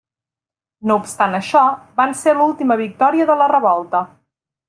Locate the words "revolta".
3.55-4.05